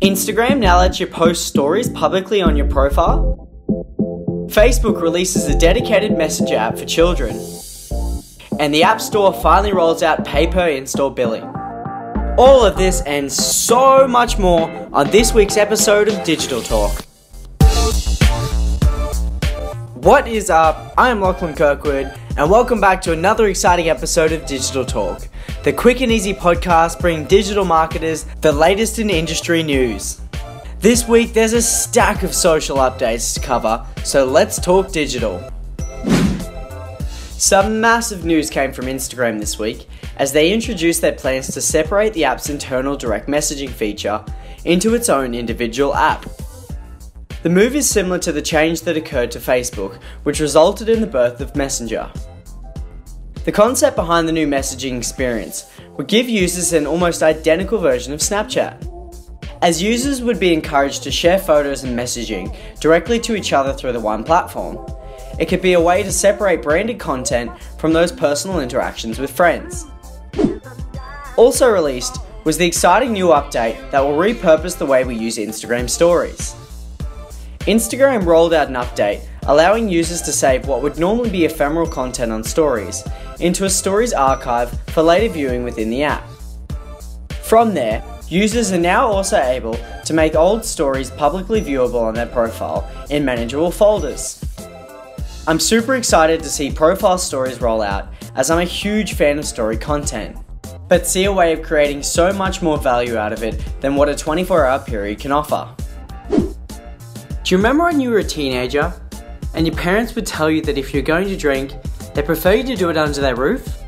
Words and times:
Instagram 0.00 0.60
now 0.60 0.78
lets 0.78 0.98
you 0.98 1.06
post 1.06 1.46
stories 1.46 1.90
publicly 1.90 2.40
on 2.40 2.56
your 2.56 2.66
profile. 2.66 3.46
Facebook 4.46 5.02
releases 5.02 5.46
a 5.46 5.58
dedicated 5.58 6.16
messenger 6.16 6.56
app 6.56 6.78
for 6.78 6.86
children. 6.86 7.36
And 8.58 8.72
the 8.72 8.82
App 8.82 9.02
Store 9.02 9.30
finally 9.30 9.74
rolls 9.74 10.02
out 10.02 10.24
pay 10.24 10.46
per 10.46 10.68
install 10.68 11.10
billing. 11.10 11.44
All 12.38 12.64
of 12.64 12.78
this 12.78 13.02
and 13.02 13.30
so 13.30 14.08
much 14.08 14.38
more 14.38 14.70
on 14.94 15.10
this 15.10 15.34
week's 15.34 15.58
episode 15.58 16.08
of 16.08 16.24
Digital 16.24 16.62
Talk. 16.62 17.04
What 19.96 20.26
is 20.26 20.48
up? 20.48 20.94
I 20.96 21.10
am 21.10 21.20
Lachlan 21.20 21.54
Kirkwood, 21.54 22.18
and 22.36 22.48
welcome 22.48 22.80
back 22.80 23.02
to 23.02 23.12
another 23.12 23.48
exciting 23.48 23.88
episode 23.88 24.30
of 24.30 24.46
Digital 24.46 24.84
Talk, 24.84 25.26
the 25.64 25.72
quick 25.72 26.00
and 26.00 26.12
easy 26.12 26.32
podcast 26.32 27.00
bringing 27.00 27.26
digital 27.26 27.64
marketers 27.64 28.24
the 28.40 28.52
latest 28.52 29.00
in 29.00 29.10
industry 29.10 29.62
news. 29.62 30.20
This 30.78 31.08
week, 31.08 31.32
there's 31.32 31.52
a 31.52 31.60
stack 31.60 32.22
of 32.22 32.32
social 32.32 32.76
updates 32.78 33.34
to 33.34 33.40
cover, 33.40 33.84
so 34.04 34.24
let's 34.24 34.60
talk 34.60 34.92
digital. 34.92 35.42
Some 37.32 37.80
massive 37.80 38.24
news 38.24 38.48
came 38.48 38.72
from 38.72 38.86
Instagram 38.86 39.40
this 39.40 39.58
week 39.58 39.88
as 40.16 40.32
they 40.32 40.52
introduced 40.52 41.00
their 41.00 41.12
plans 41.12 41.48
to 41.48 41.60
separate 41.60 42.12
the 42.14 42.24
app's 42.24 42.48
internal 42.48 42.96
direct 42.96 43.28
messaging 43.28 43.70
feature 43.70 44.24
into 44.64 44.94
its 44.94 45.08
own 45.08 45.34
individual 45.34 45.94
app. 45.96 46.26
The 47.42 47.48
move 47.48 47.74
is 47.74 47.88
similar 47.88 48.18
to 48.18 48.32
the 48.32 48.42
change 48.42 48.82
that 48.82 48.98
occurred 48.98 49.30
to 49.30 49.38
Facebook, 49.38 49.98
which 50.24 50.40
resulted 50.40 50.90
in 50.90 51.00
the 51.00 51.06
birth 51.06 51.40
of 51.40 51.56
Messenger. 51.56 52.12
The 53.44 53.52
concept 53.52 53.96
behind 53.96 54.28
the 54.28 54.32
new 54.32 54.46
messaging 54.46 54.98
experience 54.98 55.70
would 55.96 56.06
give 56.06 56.28
users 56.28 56.74
an 56.74 56.86
almost 56.86 57.22
identical 57.22 57.78
version 57.78 58.12
of 58.12 58.20
Snapchat. 58.20 58.86
As 59.62 59.82
users 59.82 60.20
would 60.20 60.38
be 60.38 60.52
encouraged 60.52 61.02
to 61.04 61.10
share 61.10 61.38
photos 61.38 61.82
and 61.82 61.98
messaging 61.98 62.54
directly 62.78 63.18
to 63.20 63.34
each 63.34 63.54
other 63.54 63.72
through 63.72 63.92
the 63.92 64.00
one 64.00 64.22
platform, 64.22 64.78
it 65.38 65.46
could 65.46 65.62
be 65.62 65.72
a 65.72 65.80
way 65.80 66.02
to 66.02 66.12
separate 66.12 66.60
branded 66.60 66.98
content 66.98 67.50
from 67.78 67.94
those 67.94 68.12
personal 68.12 68.60
interactions 68.60 69.18
with 69.18 69.30
friends. 69.30 69.86
Also 71.38 71.70
released 71.70 72.18
was 72.44 72.58
the 72.58 72.66
exciting 72.66 73.14
new 73.14 73.28
update 73.28 73.90
that 73.92 74.00
will 74.00 74.18
repurpose 74.18 74.76
the 74.76 74.84
way 74.84 75.04
we 75.04 75.14
use 75.14 75.38
Instagram 75.38 75.88
stories. 75.88 76.54
Instagram 77.60 78.24
rolled 78.24 78.54
out 78.54 78.68
an 78.68 78.74
update 78.74 79.22
allowing 79.42 79.88
users 79.88 80.22
to 80.22 80.32
save 80.32 80.66
what 80.66 80.82
would 80.82 80.98
normally 80.98 81.28
be 81.28 81.44
ephemeral 81.44 81.86
content 81.86 82.32
on 82.32 82.42
stories 82.42 83.04
into 83.40 83.64
a 83.64 83.70
stories 83.70 84.12
archive 84.12 84.70
for 84.90 85.02
later 85.02 85.32
viewing 85.32 85.62
within 85.62 85.90
the 85.90 86.02
app. 86.02 86.26
From 87.42 87.74
there, 87.74 88.02
users 88.28 88.72
are 88.72 88.78
now 88.78 89.06
also 89.06 89.38
able 89.38 89.78
to 90.04 90.14
make 90.14 90.34
old 90.34 90.64
stories 90.64 91.10
publicly 91.10 91.60
viewable 91.60 92.02
on 92.02 92.14
their 92.14 92.26
profile 92.26 92.88
in 93.10 93.24
manageable 93.24 93.70
folders. 93.70 94.42
I'm 95.46 95.60
super 95.60 95.96
excited 95.96 96.42
to 96.42 96.48
see 96.48 96.70
profile 96.70 97.18
stories 97.18 97.60
roll 97.60 97.82
out 97.82 98.08
as 98.36 98.50
I'm 98.50 98.60
a 98.60 98.64
huge 98.64 99.14
fan 99.14 99.38
of 99.38 99.44
story 99.44 99.76
content, 99.76 100.36
but 100.88 101.06
see 101.06 101.24
a 101.24 101.32
way 101.32 101.52
of 101.52 101.62
creating 101.62 102.04
so 102.04 102.32
much 102.32 102.62
more 102.62 102.78
value 102.78 103.18
out 103.18 103.32
of 103.32 103.42
it 103.42 103.62
than 103.80 103.96
what 103.96 104.08
a 104.08 104.14
24 104.14 104.64
hour 104.64 104.78
period 104.78 105.18
can 105.18 105.32
offer. 105.32 105.68
Do 107.42 107.54
you 107.54 107.56
remember 107.56 107.84
when 107.84 108.00
you 108.00 108.10
were 108.10 108.18
a 108.18 108.24
teenager 108.24 108.92
and 109.54 109.66
your 109.66 109.74
parents 109.74 110.14
would 110.14 110.26
tell 110.26 110.50
you 110.50 110.60
that 110.62 110.76
if 110.76 110.92
you're 110.92 111.02
going 111.02 111.26
to 111.28 111.36
drink, 111.36 111.72
they 112.14 112.22
prefer 112.22 112.54
you 112.54 112.62
to 112.64 112.76
do 112.76 112.90
it 112.90 112.96
under 112.96 113.20
their 113.20 113.34
roof? 113.34 113.78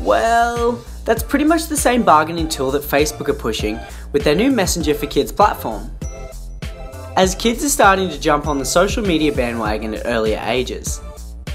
Well, 0.00 0.82
that's 1.04 1.22
pretty 1.22 1.44
much 1.44 1.66
the 1.66 1.76
same 1.76 2.02
bargaining 2.02 2.48
tool 2.48 2.70
that 2.70 2.82
Facebook 2.82 3.28
are 3.28 3.34
pushing 3.34 3.78
with 4.12 4.22
their 4.22 4.34
new 4.34 4.50
Messenger 4.50 4.94
for 4.94 5.06
Kids 5.06 5.32
platform. 5.32 5.90
As 7.16 7.34
kids 7.34 7.64
are 7.64 7.68
starting 7.68 8.08
to 8.10 8.20
jump 8.20 8.46
on 8.46 8.58
the 8.58 8.64
social 8.64 9.02
media 9.02 9.32
bandwagon 9.32 9.94
at 9.94 10.06
earlier 10.06 10.40
ages, 10.44 11.00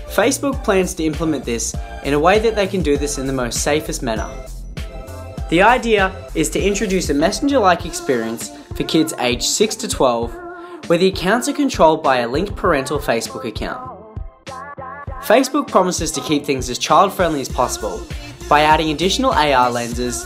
Facebook 0.08 0.62
plans 0.64 0.94
to 0.96 1.04
implement 1.04 1.46
this 1.46 1.74
in 2.04 2.14
a 2.14 2.20
way 2.20 2.38
that 2.38 2.56
they 2.56 2.68
can 2.68 2.84
do 2.84 2.98
this 2.98 3.18
in 3.18 3.28
the 3.28 3.34
most 3.34 3.64
safest 3.64 4.04
manner. 4.04 4.30
The 5.50 5.62
idea 5.62 6.30
is 6.36 6.50
to 6.50 6.62
introduce 6.62 7.10
a 7.10 7.14
messenger 7.14 7.60
like 7.60 7.86
experience 7.86 8.50
for 8.76 8.84
kids 8.84 9.14
aged 9.20 9.44
6 9.44 9.76
to 9.78 9.88
12 9.88 10.36
where 10.88 10.98
the 10.98 11.08
accounts 11.08 11.48
are 11.48 11.54
controlled 11.54 12.04
by 12.04 12.18
a 12.18 12.28
linked 12.28 12.56
parental 12.56 13.00
Facebook 13.00 13.46
account. 13.46 13.90
Facebook 15.22 15.70
promises 15.70 16.12
to 16.12 16.22
keep 16.22 16.44
things 16.44 16.70
as 16.70 16.78
child 16.78 17.14
friendly 17.14 17.40
as 17.40 17.48
possible 17.48 18.06
by 18.50 18.62
adding 18.62 18.90
additional 18.92 19.32
AR 19.32 19.72
lenses, 19.72 20.26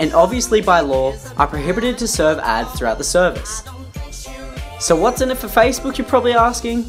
and 0.00 0.12
obviously 0.14 0.60
by 0.60 0.80
law 0.80 1.14
are 1.36 1.46
prohibited 1.46 1.96
to 1.98 2.08
serve 2.08 2.38
ads 2.40 2.72
throughout 2.72 2.98
the 2.98 3.04
service. 3.04 3.62
So, 4.80 4.96
what's 4.96 5.20
in 5.20 5.30
it 5.30 5.38
for 5.38 5.46
Facebook, 5.46 5.96
you're 5.96 6.06
probably 6.08 6.32
asking? 6.32 6.86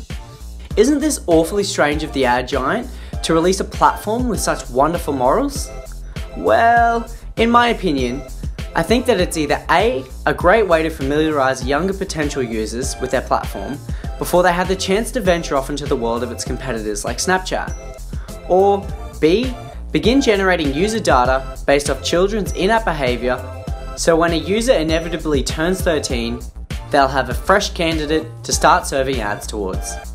Isn't 0.75 0.99
this 0.99 1.23
awfully 1.27 1.63
strange 1.63 2.03
of 2.03 2.11
the 2.13 2.25
ad 2.25 2.47
giant 2.47 2.89
to 3.21 3.35
release 3.35 3.59
a 3.59 3.63
platform 3.63 4.27
with 4.27 4.39
such 4.39 4.67
wonderful 4.71 5.13
morals? 5.13 5.69
Well, 6.35 7.07
in 7.37 7.51
my 7.51 7.67
opinion, 7.67 8.23
I 8.75 8.83
think 8.83 9.05
that 9.05 9.19
it's 9.19 9.37
either 9.37 9.63
A, 9.69 10.03
a 10.25 10.33
great 10.33 10.67
way 10.67 10.83
to 10.83 10.89
familiarise 10.89 11.65
younger 11.65 11.93
potential 11.93 12.41
users 12.41 12.95
with 12.99 13.11
their 13.11 13.21
platform 13.21 13.77
before 14.17 14.43
they 14.43 14.53
have 14.53 14.67
the 14.67 14.75
chance 14.75 15.11
to 15.11 15.21
venture 15.21 15.55
off 15.55 15.69
into 15.69 15.85
the 15.85 15.95
world 15.95 16.23
of 16.23 16.31
its 16.31 16.43
competitors 16.43 17.05
like 17.05 17.17
Snapchat, 17.17 17.73
or 18.49 18.87
B, 19.19 19.55
begin 19.91 20.21
generating 20.21 20.73
user 20.73 20.99
data 20.99 21.57
based 21.67 21.89
off 21.89 22.03
children's 22.03 22.51
in 22.53 22.71
app 22.71 22.85
behaviour 22.85 23.37
so 23.95 24.15
when 24.15 24.31
a 24.31 24.37
user 24.37 24.73
inevitably 24.73 25.43
turns 25.43 25.81
13, 25.81 26.41
they'll 26.89 27.07
have 27.07 27.29
a 27.29 27.33
fresh 27.33 27.71
candidate 27.73 28.25
to 28.43 28.51
start 28.51 28.87
serving 28.87 29.19
ads 29.21 29.45
towards. 29.45 30.12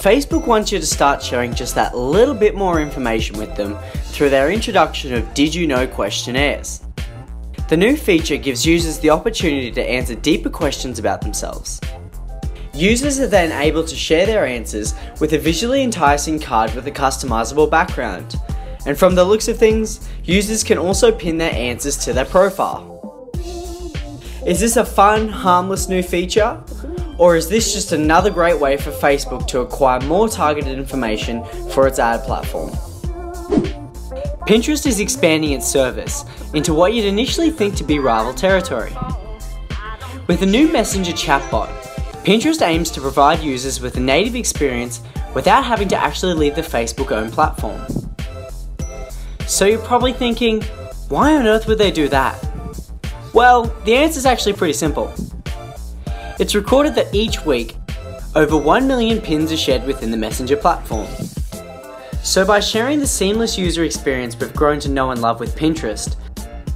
Facebook 0.00 0.46
wants 0.46 0.70
you 0.70 0.78
to 0.78 0.86
start 0.86 1.20
sharing 1.20 1.52
just 1.52 1.74
that 1.74 1.96
little 1.96 2.34
bit 2.34 2.54
more 2.54 2.80
information 2.80 3.36
with 3.36 3.56
them 3.56 3.76
through 4.12 4.30
their 4.30 4.52
introduction 4.52 5.12
of 5.12 5.34
Did 5.34 5.52
You 5.52 5.66
Know 5.66 5.88
questionnaires. 5.88 6.82
The 7.68 7.76
new 7.76 7.96
feature 7.96 8.36
gives 8.36 8.64
users 8.64 9.00
the 9.00 9.10
opportunity 9.10 9.72
to 9.72 9.82
answer 9.82 10.14
deeper 10.14 10.50
questions 10.50 11.00
about 11.00 11.20
themselves. 11.20 11.80
Users 12.72 13.18
are 13.18 13.26
then 13.26 13.50
able 13.60 13.82
to 13.84 13.96
share 13.96 14.24
their 14.24 14.46
answers 14.46 14.94
with 15.20 15.32
a 15.32 15.38
visually 15.38 15.82
enticing 15.82 16.38
card 16.38 16.72
with 16.76 16.86
a 16.86 16.92
customizable 16.92 17.68
background. 17.68 18.36
And 18.86 18.96
from 18.96 19.16
the 19.16 19.24
looks 19.24 19.48
of 19.48 19.58
things, 19.58 20.08
users 20.22 20.62
can 20.62 20.78
also 20.78 21.10
pin 21.10 21.38
their 21.38 21.52
answers 21.52 21.96
to 22.04 22.12
their 22.12 22.24
profile. 22.24 23.32
Is 24.46 24.60
this 24.60 24.76
a 24.76 24.84
fun, 24.84 25.28
harmless 25.28 25.88
new 25.88 26.04
feature? 26.04 26.62
Or 27.18 27.34
is 27.34 27.48
this 27.48 27.72
just 27.74 27.90
another 27.92 28.30
great 28.30 28.58
way 28.58 28.76
for 28.76 28.92
Facebook 28.92 29.46
to 29.48 29.60
acquire 29.60 30.00
more 30.02 30.28
targeted 30.28 30.78
information 30.78 31.44
for 31.70 31.86
its 31.88 31.98
ad 31.98 32.22
platform? 32.22 32.70
Pinterest 34.46 34.86
is 34.86 35.00
expanding 35.00 35.52
its 35.52 35.66
service 35.66 36.24
into 36.54 36.72
what 36.72 36.94
you'd 36.94 37.04
initially 37.04 37.50
think 37.50 37.74
to 37.74 37.84
be 37.84 37.98
rival 37.98 38.32
territory. 38.32 38.92
With 40.28 40.42
a 40.42 40.46
new 40.46 40.72
Messenger 40.72 41.12
chatbot, 41.12 41.68
Pinterest 42.24 42.62
aims 42.62 42.90
to 42.92 43.00
provide 43.00 43.40
users 43.40 43.80
with 43.80 43.96
a 43.96 44.00
native 44.00 44.36
experience 44.36 45.02
without 45.34 45.64
having 45.64 45.88
to 45.88 45.96
actually 45.96 46.34
leave 46.34 46.54
the 46.54 46.62
Facebook 46.62 47.10
owned 47.10 47.32
platform. 47.32 47.80
So 49.46 49.66
you're 49.66 49.80
probably 49.80 50.12
thinking, 50.12 50.62
why 51.08 51.34
on 51.36 51.46
earth 51.46 51.66
would 51.66 51.78
they 51.78 51.90
do 51.90 52.08
that? 52.08 52.42
Well, 53.34 53.64
the 53.84 53.96
answer 53.96 54.18
is 54.18 54.26
actually 54.26 54.52
pretty 54.54 54.74
simple. 54.74 55.12
It's 56.38 56.54
recorded 56.54 56.94
that 56.94 57.12
each 57.12 57.44
week, 57.44 57.74
over 58.36 58.56
1 58.56 58.86
million 58.86 59.20
pins 59.20 59.50
are 59.50 59.56
shared 59.56 59.84
within 59.84 60.12
the 60.12 60.16
Messenger 60.16 60.56
platform. 60.56 61.08
So, 62.22 62.46
by 62.46 62.60
sharing 62.60 63.00
the 63.00 63.08
seamless 63.08 63.58
user 63.58 63.82
experience 63.82 64.38
we've 64.38 64.54
grown 64.54 64.78
to 64.80 64.88
know 64.88 65.10
and 65.10 65.20
love 65.20 65.40
with 65.40 65.56
Pinterest, 65.56 66.14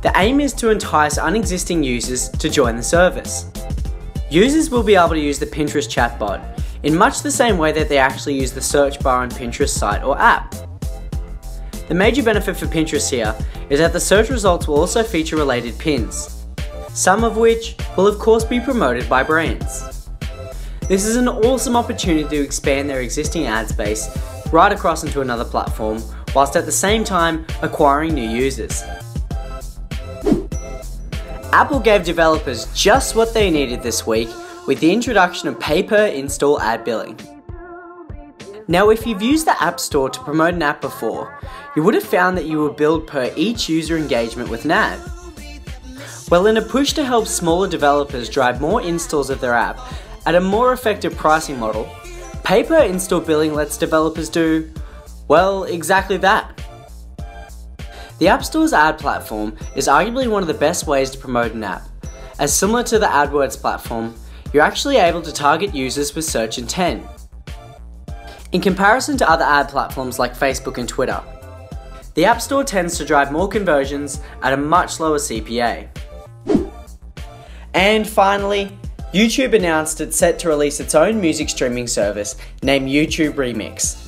the 0.03 0.11
aim 0.17 0.41
is 0.41 0.53
to 0.55 0.70
entice 0.70 1.17
unexisting 1.17 1.81
users 1.85 2.29
to 2.31 2.50
join 2.50 2.75
the 2.75 2.82
service. 2.82 3.47
Users 4.29 4.69
will 4.69 4.82
be 4.82 4.97
able 4.97 5.11
to 5.11 5.20
use 5.20 5.38
the 5.38 5.47
Pinterest 5.47 5.88
chatbot 5.88 6.43
in 6.82 6.97
much 6.97 7.23
the 7.23 7.31
same 7.31 7.56
way 7.56 7.70
that 7.70 7.88
they 7.88 7.99
actually 7.99 8.35
use 8.35 8.50
the 8.50 8.61
search 8.61 8.99
bar 8.99 9.23
on 9.23 9.31
Pinterest 9.31 9.69
site 9.69 10.03
or 10.03 10.19
app. 10.19 10.56
The 11.87 11.94
major 11.94 12.25
benefit 12.25 12.56
for 12.56 12.67
Pinterest 12.67 13.09
here 13.09 13.32
is 13.70 13.79
that 13.79 13.93
the 13.93 14.00
search 14.00 14.29
results 14.29 14.67
will 14.67 14.81
also 14.81 15.05
feature 15.05 15.37
related 15.37 15.79
pins, 15.79 16.42
some 16.94 17.25
of 17.25 17.37
which 17.37 17.77
will 17.97 18.06
of 18.06 18.19
course 18.19 18.44
be 18.44 18.61
promoted 18.61 19.09
by 19.09 19.23
brands. 19.23 20.09
This 20.89 21.06
is 21.06 21.17
an 21.17 21.29
awesome 21.29 21.77
opportunity 21.77 22.29
to 22.29 22.43
expand 22.43 22.89
their 22.91 23.00
existing 23.00 23.47
ad 23.47 23.69
space 23.69 24.09
right 24.53 24.73
across 24.73 25.05
into 25.05 25.21
another 25.21 25.44
platform, 25.44 26.03
whilst 26.35 26.56
at 26.56 26.67
the 26.67 26.73
same 26.73 27.05
time 27.05 27.47
acquiring 27.62 28.15
new 28.15 28.29
users. 28.29 28.83
Apple 31.53 31.81
gave 31.81 32.05
developers 32.05 32.67
just 32.75 33.15
what 33.15 33.35
they 33.35 33.50
needed 33.50 33.83
this 33.83 34.06
week 34.06 34.29
with 34.67 34.81
the 34.81 34.93
introduction 34.93 35.49
of 35.49 35.61
pay 35.61 35.83
per 35.83 36.06
install 36.06 36.61
ad 36.61 36.85
billing. 36.85 37.19
Now, 38.69 38.91
if 38.91 39.06
you've 39.06 39.23
used 39.23 39.47
the 39.47 39.62
App 39.62 39.81
Store 39.81 40.09
to 40.09 40.21
promote 40.21 40.55
an 40.55 40.62
app 40.62 40.81
before, 40.81 41.38
you 41.75 41.83
would 41.83 41.95
have 41.95 42.05
found 42.05 42.38
that 42.38 42.47
you 42.47 42.59
were 42.59 42.71
billed 42.71 43.06
per 43.06 43.33
each 43.37 43.69
user 43.69 43.97
engagement 43.97 44.49
with 44.49 44.65
an 44.65 44.71
ad. 44.71 45.00
Well, 46.32 46.46
in 46.46 46.56
a 46.56 46.62
push 46.62 46.94
to 46.94 47.05
help 47.05 47.26
smaller 47.26 47.69
developers 47.69 48.31
drive 48.31 48.58
more 48.58 48.81
installs 48.81 49.29
of 49.29 49.43
their 49.43 49.52
app 49.52 49.79
at 50.25 50.34
a 50.34 50.40
more 50.40 50.73
effective 50.73 51.14
pricing 51.14 51.58
model, 51.58 51.87
pay 52.43 52.64
per 52.64 52.84
install 52.84 53.20
billing 53.20 53.52
lets 53.52 53.76
developers 53.76 54.31
do, 54.31 54.73
well, 55.29 55.64
exactly 55.64 56.17
that. 56.17 56.58
The 58.19 58.29
App 58.29 58.46
Store's 58.46 58.73
ad 58.73 58.99
platform 58.99 59.55
is 59.76 59.88
arguably 59.88 60.26
one 60.26 60.40
of 60.40 60.49
the 60.49 60.55
best 60.55 60.87
ways 60.87 61.11
to 61.11 61.19
promote 61.19 61.52
an 61.52 61.64
app, 61.64 61.82
as 62.38 62.56
similar 62.56 62.82
to 62.85 62.99
the 62.99 63.05
AdWords 63.05 63.61
platform, 63.61 64.14
you're 64.55 64.62
actually 64.62 64.96
able 64.96 65.20
to 65.20 65.35
target 65.35 65.75
users 65.75 66.14
with 66.14 66.25
search 66.25 66.56
intent. 66.56 67.05
In 68.52 68.62
comparison 68.62 69.19
to 69.19 69.28
other 69.28 69.44
ad 69.44 69.69
platforms 69.69 70.19
like 70.19 70.35
Facebook 70.35 70.78
and 70.78 70.88
Twitter, 70.88 71.23
the 72.14 72.25
App 72.25 72.40
Store 72.40 72.64
tends 72.64 72.96
to 72.96 73.05
drive 73.05 73.31
more 73.31 73.49
conversions 73.49 74.23
at 74.40 74.55
a 74.55 74.56
much 74.56 74.99
lower 74.99 75.19
CPA. 75.19 75.90
And 77.75 78.07
finally, 78.09 78.77
YouTube 79.13 79.55
announced 79.55 80.01
it's 80.01 80.17
set 80.17 80.39
to 80.41 80.49
release 80.49 80.81
its 80.81 80.95
own 80.95 81.21
music 81.21 81.49
streaming 81.49 81.87
service 81.87 82.37
named 82.63 82.89
YouTube 82.89 83.35
Remix. 83.35 83.99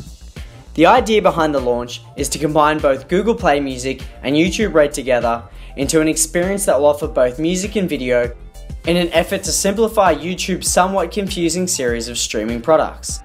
The 0.74 0.86
idea 0.86 1.22
behind 1.22 1.54
the 1.54 1.60
launch 1.60 2.00
is 2.16 2.28
to 2.30 2.38
combine 2.38 2.78
both 2.78 3.08
Google 3.08 3.34
Play 3.34 3.60
Music 3.60 4.02
and 4.22 4.34
YouTube 4.34 4.74
Red 4.74 4.92
together 4.92 5.42
into 5.76 6.00
an 6.00 6.08
experience 6.08 6.66
that 6.66 6.78
will 6.78 6.86
offer 6.86 7.06
both 7.06 7.38
music 7.38 7.76
and 7.76 7.88
video 7.88 8.34
in 8.86 8.96
an 8.96 9.08
effort 9.12 9.42
to 9.44 9.52
simplify 9.52 10.14
YouTube's 10.14 10.68
somewhat 10.68 11.10
confusing 11.10 11.66
series 11.66 12.08
of 12.08 12.18
streaming 12.18 12.60
products. 12.60 13.20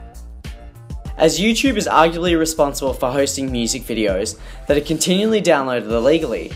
As 1.18 1.40
YouTube 1.40 1.76
is 1.76 1.88
arguably 1.88 2.38
responsible 2.40 2.94
for 2.94 3.12
hosting 3.12 3.52
music 3.52 3.84
videos 3.84 4.40
that 4.68 4.78
are 4.78 4.82
continually 4.82 5.42
downloaded 5.42 5.90
illegally, 5.90 6.52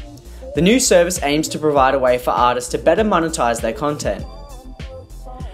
the 0.56 0.62
new 0.62 0.80
service 0.80 1.22
aims 1.24 1.48
to 1.50 1.60
provide 1.60 1.96
a 1.96 2.00
way 2.00 2.18
for 2.18 2.32
artists 2.32 2.70
to 2.72 2.78
better 2.78 3.04
monetize 3.04 3.60
their 3.60 3.74
content. 3.74 4.24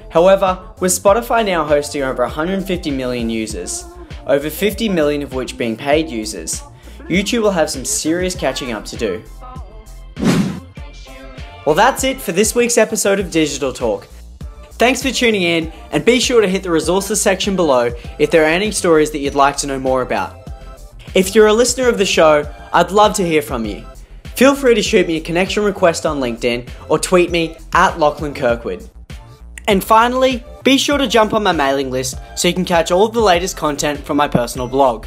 However, 0.10 0.60
with 0.80 0.92
Spotify 0.92 1.46
now 1.46 1.64
hosting 1.64 2.02
over 2.04 2.24
150 2.24 2.92
million 2.92 3.30
users, 3.30 3.86
over 4.28 4.50
50 4.50 4.90
million 4.90 5.22
of 5.22 5.34
which 5.34 5.58
being 5.58 5.78
paid 5.78 6.10
users, 6.10 6.62
YouTube 7.08 7.44
will 7.44 7.52
have 7.52 7.70
some 7.70 7.86
serious 7.86 8.36
catching 8.36 8.72
up 8.72 8.86
to 8.86 8.98
do. 8.98 9.24
Well, 11.66 11.76
that's 11.76 12.04
it 12.04 12.20
for 12.20 12.32
this 12.32 12.56
week's 12.56 12.78
episode 12.78 13.20
of 13.20 13.32
Digital 13.32 13.72
Talk. 13.72 14.08
Thanks 14.74 15.04
for 15.04 15.12
tuning 15.12 15.44
in, 15.44 15.72
and 15.92 16.06
be 16.06 16.20
sure 16.20 16.42
to 16.42 16.48
hit 16.48 16.64
the 16.64 16.72
resources 16.72 17.22
section 17.22 17.56
below 17.56 17.92
if 18.18 18.32
there 18.32 18.44
are 18.44 18.48
any 18.48 18.72
stories 18.72 19.12
that 19.12 19.20
you'd 19.20 19.36
like 19.36 19.58
to 19.58 19.68
know 19.68 19.80
more 19.80 20.02
about. 20.02 20.38
If 21.14 21.36
you're 21.36 21.48
a 21.48 21.54
listener 21.54 21.90
of 21.90 21.98
the 21.98 22.06
show, 22.06 22.52
I'd 22.72 22.92
love 22.92 23.14
to 23.16 23.26
hear 23.26 23.42
from 23.42 23.66
you. 23.66 23.86
Feel 24.40 24.56
free 24.56 24.74
to 24.74 24.82
shoot 24.82 25.06
me 25.06 25.18
a 25.18 25.20
connection 25.20 25.66
request 25.66 26.06
on 26.06 26.22
LinkedIn 26.22 26.70
or 26.88 26.98
tweet 26.98 27.30
me 27.30 27.58
at 27.74 28.00
Lachlan 28.00 28.34
Kirkwood. 28.34 28.90
And 29.68 29.84
finally, 29.84 30.46
be 30.64 30.78
sure 30.78 30.98
to 30.98 31.08
jump 31.08 31.34
on 31.34 31.44
my 31.44 31.52
mailing 31.52 31.92
list 31.92 32.18
so 32.38 32.48
you 32.48 32.54
can 32.54 32.64
catch 32.64 32.90
all 32.90 33.06
of 33.06 33.14
the 33.14 33.20
latest 33.20 33.58
content 33.58 34.00
from 34.00 34.16
my 34.16 34.30
personal 34.30 34.70
blog. 34.70 35.06